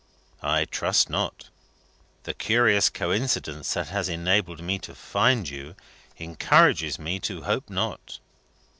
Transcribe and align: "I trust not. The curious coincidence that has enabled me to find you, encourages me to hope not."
"I 0.41 0.65
trust 0.65 1.11
not. 1.11 1.51
The 2.23 2.33
curious 2.33 2.89
coincidence 2.89 3.75
that 3.75 3.89
has 3.89 4.09
enabled 4.09 4.63
me 4.63 4.79
to 4.79 4.95
find 4.95 5.47
you, 5.47 5.75
encourages 6.17 6.97
me 6.97 7.19
to 7.19 7.43
hope 7.43 7.69
not." 7.69 8.17